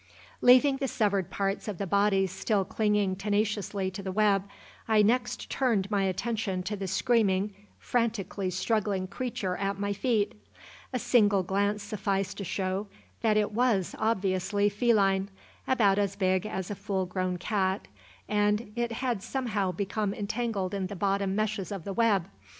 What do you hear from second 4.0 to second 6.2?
the web, I next turned my